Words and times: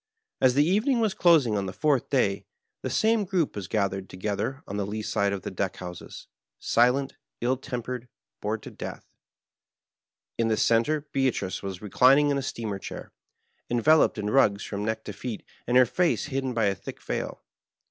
As 0.41 0.55
the 0.55 0.65
evening 0.67 0.99
was 0.99 1.13
dosing 1.13 1.55
on 1.55 1.67
the 1.67 1.71
fonrth 1.71 2.09
day 2.09 2.47
the 2.81 2.89
same 2.89 3.23
gronp 3.23 3.55
was 3.55 3.67
gathered 3.67 4.09
together 4.09 4.63
on 4.67 4.77
the 4.77 4.85
lee 4.87 5.03
side 5.03 5.31
of 5.31 5.43
the 5.43 5.51
deck 5.51 5.75
honses, 5.75 6.25
silent, 6.57 7.17
ill 7.39 7.55
tempered, 7.55 8.07
bored 8.41 8.63
to 8.63 8.71
death. 8.71 9.05
In 10.39 10.47
the 10.47 10.57
center 10.57 11.01
Beatrice 11.11 11.61
was 11.61 11.83
reclining 11.83 12.31
in 12.31 12.39
a 12.39 12.41
steamer 12.41 12.79
chair, 12.79 13.13
enveloped 13.69 14.17
in 14.17 14.31
rugs 14.31 14.63
from 14.63 14.83
neck 14.83 15.03
to 15.03 15.13
feet, 15.13 15.45
and 15.67 15.77
her 15.77 15.85
face 15.85 16.25
hidden 16.25 16.55
by 16.55 16.65
a 16.65 16.73
thick 16.73 16.99
veil. 16.99 17.43